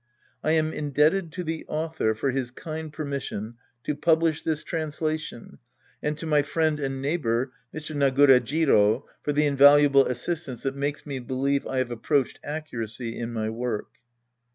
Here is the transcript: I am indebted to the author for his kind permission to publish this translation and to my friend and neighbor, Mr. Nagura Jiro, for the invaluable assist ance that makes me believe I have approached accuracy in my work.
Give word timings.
I 0.43 0.53
am 0.53 0.73
indebted 0.73 1.31
to 1.33 1.43
the 1.43 1.63
author 1.67 2.15
for 2.15 2.31
his 2.31 2.49
kind 2.49 2.91
permission 2.91 3.57
to 3.83 3.93
publish 3.93 4.41
this 4.41 4.63
translation 4.63 5.59
and 6.01 6.17
to 6.17 6.25
my 6.25 6.41
friend 6.41 6.79
and 6.79 7.03
neighbor, 7.03 7.51
Mr. 7.71 7.95
Nagura 7.95 8.43
Jiro, 8.43 9.05
for 9.21 9.31
the 9.31 9.45
invaluable 9.45 10.07
assist 10.07 10.47
ance 10.47 10.63
that 10.63 10.75
makes 10.75 11.05
me 11.05 11.19
believe 11.19 11.67
I 11.67 11.77
have 11.77 11.91
approached 11.91 12.39
accuracy 12.43 13.15
in 13.15 13.31
my 13.31 13.51
work. 13.51 13.89